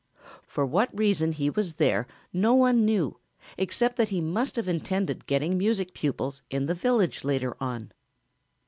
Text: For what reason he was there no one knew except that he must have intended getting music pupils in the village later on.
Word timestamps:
For 0.47 0.65
what 0.65 0.89
reason 0.97 1.31
he 1.33 1.51
was 1.51 1.75
there 1.75 2.07
no 2.33 2.55
one 2.55 2.83
knew 2.85 3.19
except 3.55 3.97
that 3.97 4.09
he 4.09 4.19
must 4.19 4.55
have 4.55 4.67
intended 4.67 5.27
getting 5.27 5.59
music 5.59 5.93
pupils 5.93 6.41
in 6.49 6.65
the 6.65 6.73
village 6.73 7.23
later 7.23 7.55
on. 7.59 7.91